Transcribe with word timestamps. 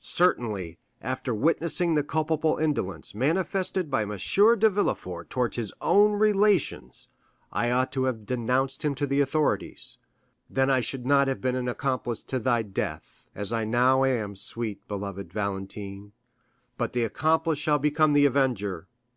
Certainly, 0.00 0.78
after 1.02 1.34
witnessing 1.34 1.94
the 1.94 2.04
culpable 2.04 2.56
indolence 2.56 3.16
manifested 3.16 3.90
by 3.90 4.02
M. 4.02 4.10
de 4.10 4.70
Villefort 4.70 5.28
towards 5.28 5.56
his 5.56 5.74
own 5.80 6.12
relations, 6.12 7.08
I 7.50 7.72
ought 7.72 7.90
to 7.94 8.04
have 8.04 8.24
denounced 8.24 8.84
him 8.84 8.94
to 8.94 9.08
the 9.08 9.20
authorities; 9.20 9.98
then 10.48 10.70
I 10.70 10.78
should 10.78 11.04
not 11.04 11.26
have 11.26 11.40
been 11.40 11.56
an 11.56 11.68
accomplice 11.68 12.22
to 12.22 12.38
thy 12.38 12.62
death, 12.62 13.26
as 13.34 13.52
I 13.52 13.64
now 13.64 14.04
am, 14.04 14.36
sweet, 14.36 14.86
beloved 14.86 15.32
Valentine; 15.32 16.12
but 16.76 16.92
the 16.92 17.02
accomplice 17.02 17.58
shall 17.58 17.80
become 17.80 18.12
the 18.12 18.24
avenger. 18.24 18.86